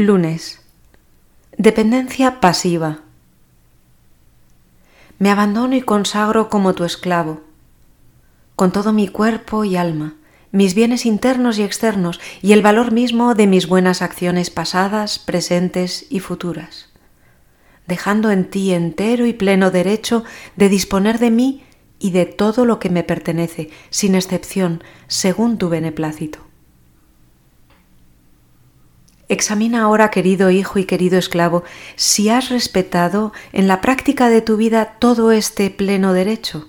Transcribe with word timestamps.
Lunes. 0.00 0.62
Dependencia 1.58 2.40
pasiva. 2.40 3.00
Me 5.18 5.30
abandono 5.30 5.76
y 5.76 5.82
consagro 5.82 6.48
como 6.48 6.74
tu 6.74 6.84
esclavo, 6.84 7.42
con 8.56 8.72
todo 8.72 8.94
mi 8.94 9.08
cuerpo 9.08 9.62
y 9.64 9.76
alma, 9.76 10.14
mis 10.52 10.74
bienes 10.74 11.04
internos 11.04 11.58
y 11.58 11.64
externos 11.64 12.18
y 12.40 12.52
el 12.52 12.62
valor 12.62 12.92
mismo 12.92 13.34
de 13.34 13.46
mis 13.46 13.68
buenas 13.68 14.00
acciones 14.00 14.48
pasadas, 14.48 15.18
presentes 15.18 16.06
y 16.08 16.20
futuras, 16.20 16.88
dejando 17.86 18.30
en 18.30 18.48
ti 18.48 18.72
entero 18.72 19.26
y 19.26 19.34
pleno 19.34 19.70
derecho 19.70 20.24
de 20.56 20.70
disponer 20.70 21.18
de 21.18 21.30
mí 21.30 21.62
y 21.98 22.12
de 22.12 22.24
todo 22.24 22.64
lo 22.64 22.78
que 22.78 22.88
me 22.88 23.04
pertenece, 23.04 23.68
sin 23.90 24.14
excepción, 24.14 24.82
según 25.08 25.58
tu 25.58 25.68
beneplácito. 25.68 26.49
Examina 29.30 29.82
ahora, 29.82 30.10
querido 30.10 30.50
hijo 30.50 30.80
y 30.80 30.86
querido 30.86 31.16
esclavo, 31.16 31.62
si 31.94 32.30
has 32.30 32.48
respetado 32.48 33.32
en 33.52 33.68
la 33.68 33.80
práctica 33.80 34.28
de 34.28 34.42
tu 34.42 34.56
vida 34.56 34.96
todo 34.98 35.30
este 35.30 35.70
pleno 35.70 36.12
derecho 36.12 36.66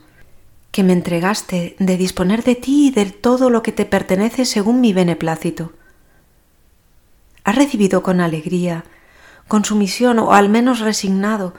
que 0.70 0.84
me 0.84 0.94
entregaste 0.94 1.76
de 1.80 1.98
disponer 1.98 2.44
de 2.44 2.54
ti 2.54 2.90
y 2.90 2.92
de 2.92 3.08
todo 3.08 3.50
lo 3.50 3.64
que 3.64 3.72
te 3.72 3.86
pertenece 3.86 4.46
según 4.46 4.80
mi 4.80 4.94
beneplácito. 4.94 5.74
¿Has 7.44 7.56
recibido 7.56 8.04
con 8.04 8.22
alegría, 8.22 8.86
con 9.48 9.66
sumisión 9.66 10.20
o 10.20 10.34
al 10.34 10.48
menos 10.48 10.82
resignado 10.82 11.56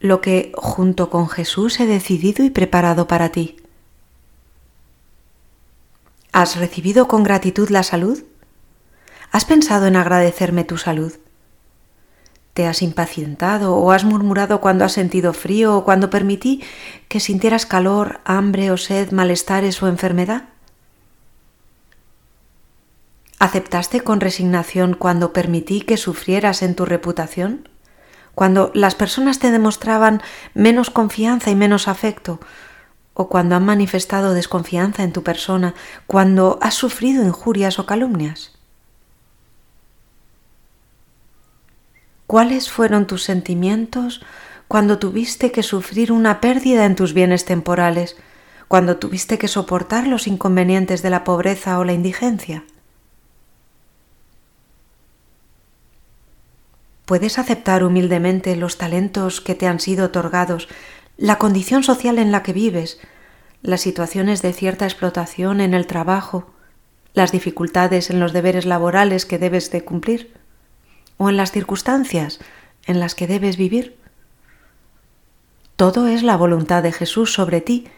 lo 0.00 0.20
que 0.20 0.52
junto 0.54 1.08
con 1.08 1.30
Jesús 1.30 1.80
he 1.80 1.86
decidido 1.86 2.44
y 2.44 2.50
preparado 2.50 3.08
para 3.08 3.30
ti? 3.30 3.56
¿Has 6.30 6.56
recibido 6.56 7.08
con 7.08 7.22
gratitud 7.22 7.70
la 7.70 7.82
salud? 7.82 8.22
¿Has 9.36 9.44
pensado 9.44 9.84
en 9.86 9.96
agradecerme 9.96 10.64
tu 10.64 10.78
salud? 10.78 11.12
¿Te 12.54 12.66
has 12.66 12.80
impacientado 12.80 13.76
o 13.76 13.92
has 13.92 14.02
murmurado 14.02 14.62
cuando 14.62 14.86
has 14.86 14.92
sentido 14.92 15.34
frío 15.34 15.76
o 15.76 15.84
cuando 15.84 16.08
permití 16.08 16.64
que 17.08 17.20
sintieras 17.20 17.66
calor, 17.66 18.20
hambre 18.24 18.70
o 18.70 18.78
sed, 18.78 19.10
malestares 19.10 19.82
o 19.82 19.88
enfermedad? 19.88 20.44
¿Aceptaste 23.38 24.00
con 24.00 24.22
resignación 24.22 24.94
cuando 24.94 25.34
permití 25.34 25.82
que 25.82 25.98
sufrieras 25.98 26.62
en 26.62 26.74
tu 26.74 26.86
reputación? 26.86 27.68
Cuando 28.34 28.70
las 28.72 28.94
personas 28.94 29.38
te 29.38 29.50
demostraban 29.50 30.22
menos 30.54 30.88
confianza 30.88 31.50
y 31.50 31.56
menos 31.56 31.88
afecto, 31.88 32.40
o 33.12 33.28
cuando 33.28 33.54
han 33.54 33.66
manifestado 33.66 34.32
desconfianza 34.32 35.02
en 35.02 35.12
tu 35.12 35.22
persona, 35.22 35.74
cuando 36.06 36.58
has 36.62 36.72
sufrido 36.72 37.22
injurias 37.22 37.78
o 37.78 37.84
calumnias? 37.84 38.55
¿Cuáles 42.26 42.70
fueron 42.70 43.06
tus 43.06 43.22
sentimientos 43.22 44.20
cuando 44.66 44.98
tuviste 44.98 45.52
que 45.52 45.62
sufrir 45.62 46.10
una 46.10 46.40
pérdida 46.40 46.84
en 46.84 46.96
tus 46.96 47.12
bienes 47.14 47.44
temporales, 47.44 48.16
cuando 48.66 48.96
tuviste 48.96 49.38
que 49.38 49.46
soportar 49.46 50.08
los 50.08 50.26
inconvenientes 50.26 51.02
de 51.02 51.10
la 51.10 51.22
pobreza 51.22 51.78
o 51.78 51.84
la 51.84 51.92
indigencia? 51.92 52.64
¿Puedes 57.04 57.38
aceptar 57.38 57.84
humildemente 57.84 58.56
los 58.56 58.76
talentos 58.76 59.40
que 59.40 59.54
te 59.54 59.68
han 59.68 59.78
sido 59.78 60.06
otorgados, 60.06 60.68
la 61.16 61.38
condición 61.38 61.84
social 61.84 62.18
en 62.18 62.32
la 62.32 62.42
que 62.42 62.52
vives, 62.52 62.98
las 63.62 63.80
situaciones 63.80 64.42
de 64.42 64.52
cierta 64.52 64.84
explotación 64.84 65.60
en 65.60 65.74
el 65.74 65.86
trabajo, 65.86 66.50
las 67.14 67.30
dificultades 67.30 68.10
en 68.10 68.18
los 68.18 68.32
deberes 68.32 68.66
laborales 68.66 69.24
que 69.26 69.38
debes 69.38 69.70
de 69.70 69.84
cumplir? 69.84 70.34
O 71.18 71.28
en 71.28 71.36
las 71.36 71.52
circunstancias 71.52 72.40
en 72.86 73.00
las 73.00 73.14
que 73.14 73.26
debes 73.26 73.56
vivir. 73.56 73.96
Todo 75.76 76.06
es 76.06 76.22
la 76.22 76.36
voluntad 76.36 76.82
de 76.82 76.92
Jesús 76.92 77.32
sobre 77.32 77.60
ti 77.60 77.88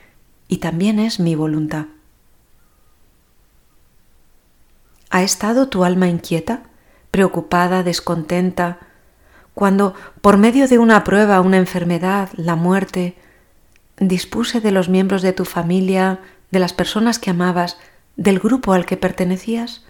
y 0.49 0.59
también 0.59 0.99
es 0.99 1.21
mi 1.21 1.35
voluntad. 1.35 1.87
¿Ha 5.11 5.23
estado 5.23 5.69
tu 5.69 5.85
alma 5.85 6.09
inquieta, 6.09 6.65
preocupada, 7.11 7.83
descontenta, 7.83 8.79
cuando, 9.55 9.95
por 10.21 10.37
medio 10.37 10.69
de 10.69 10.79
una 10.79 11.03
prueba, 11.05 11.41
una 11.41 11.57
enfermedad, 11.57 12.31
la 12.37 12.57
muerte, 12.57 13.17
dispuse 13.99 14.61
de 14.61 14.71
los 14.71 14.89
miembros 14.89 15.23
de 15.23 15.33
tu 15.33 15.45
familia, 15.45 16.21
de 16.51 16.59
las 16.59 16.73
personas 16.73 17.19
que 17.19 17.31
amabas, 17.31 17.79
del 18.17 18.39
grupo 18.39 18.73
al 18.73 18.87
que 18.87 18.97
pertenecías? 18.97 19.85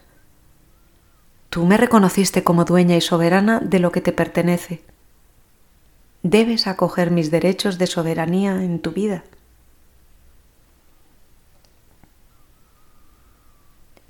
Tú 1.51 1.65
me 1.65 1.77
reconociste 1.77 2.45
como 2.45 2.65
dueña 2.65 2.97
y 2.97 3.01
soberana 3.01 3.61
de 3.61 3.79
lo 3.79 3.91
que 3.91 4.01
te 4.01 4.13
pertenece. 4.13 4.83
Debes 6.23 6.67
acoger 6.67 7.11
mis 7.11 7.31
derechos 7.31 7.79
de 7.79 7.87
soberanía 7.87 8.63
en 8.63 8.81
tu 8.81 8.93
vida. 8.93 9.25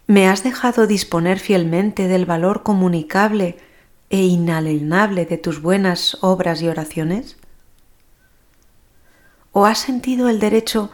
¿Me 0.07 0.27
has 0.27 0.43
dejado 0.43 0.87
disponer 0.87 1.39
fielmente 1.39 2.09
del 2.09 2.25
valor 2.25 2.63
comunicable 2.63 3.59
e 4.09 4.23
inalienable 4.23 5.27
de 5.27 5.37
tus 5.37 5.61
buenas 5.61 6.17
obras 6.23 6.63
y 6.63 6.69
oraciones? 6.69 7.37
¿O 9.53 9.67
has 9.67 9.79
sentido 9.79 10.29
el 10.31 10.41
derecho 10.41 10.91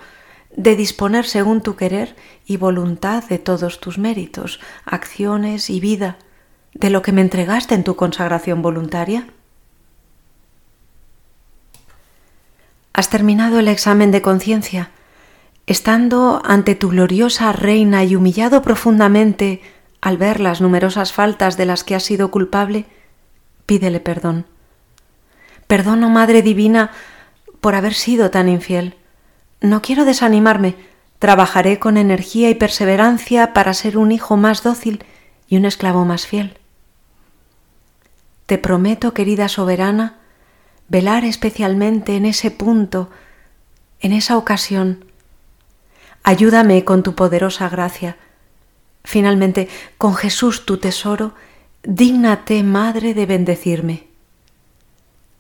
de 0.57 0.77
disponer 0.77 1.27
según 1.27 1.63
tu 1.63 1.77
querer 1.77 2.17
y 2.45 2.57
voluntad 2.57 3.25
de 3.25 3.39
todos 3.39 3.81
tus 3.81 3.99
méritos, 3.99 4.61
acciones 4.85 5.71
y 5.71 5.81
vida, 5.81 6.19
de 6.75 6.91
lo 6.91 7.03
que 7.03 7.13
me 7.13 7.21
entregaste 7.21 7.75
en 7.75 7.85
tu 7.85 7.97
consagración 7.97 8.63
voluntaria? 8.63 9.27
¿Has 12.93 13.09
terminado 13.11 13.59
el 13.59 13.69
examen 13.69 14.11
de 14.11 14.23
conciencia? 14.23 14.91
Estando 15.67 16.43
ante 16.45 16.75
tu 16.75 16.91
gloriosa 16.91 17.53
reina 17.53 18.05
y 18.05 18.15
humillado 18.15 18.63
profundamente 18.63 19.63
al 20.01 20.19
ver 20.19 20.39
las 20.39 20.61
numerosas 20.61 21.13
faltas 21.13 21.57
de 21.57 21.65
las 21.65 21.83
que 21.83 21.95
has 21.95 22.03
sido 22.03 22.31
culpable, 22.31 22.85
pídele 23.67 24.01
perdón. 24.01 24.47
Perdono, 25.67 26.11
Madre 26.11 26.43
Divina, 26.43 26.91
por 27.61 27.75
haber 27.75 27.95
sido 27.95 28.31
tan 28.31 28.49
infiel. 28.49 28.97
No 29.61 29.81
quiero 29.81 30.05
desanimarme, 30.05 30.77
trabajaré 31.19 31.79
con 31.79 31.97
energía 31.97 32.51
y 32.51 32.55
perseverancia 32.55 33.55
para 33.55 33.73
ser 33.73 33.97
un 33.97 34.13
hijo 34.13 34.37
más 34.37 34.63
dócil 34.63 35.03
y 35.49 35.57
un 35.57 35.65
esclavo 35.65 36.05
más 36.05 36.27
fiel. 36.27 36.59
Te 38.47 38.59
prometo, 38.59 39.15
querida 39.15 39.49
soberana, 39.49 40.19
velar 40.89 41.25
especialmente 41.25 42.17
en 42.17 42.27
ese 42.27 42.51
punto, 42.51 43.11
en 44.01 44.13
esa 44.13 44.37
ocasión. 44.37 45.05
Ayúdame 46.23 46.85
con 46.85 47.03
tu 47.03 47.15
poderosa 47.15 47.69
gracia. 47.69 48.17
Finalmente, 49.03 49.69
con 49.99 50.15
Jesús 50.15 50.67
tu 50.67 50.79
tesoro, 50.79 51.35
dígnate, 51.83 52.63
Madre, 52.63 53.15
de 53.15 53.27
bendecirme. 53.27 54.09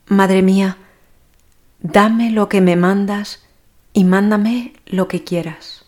Madre 0.06 0.42
mía, 0.42 0.76
dame 1.80 2.30
lo 2.30 2.48
que 2.48 2.60
me 2.60 2.76
mandas 2.76 3.42
y 3.94 4.04
mándame 4.04 4.74
lo 4.86 5.08
que 5.08 5.24
quieras. 5.24 5.83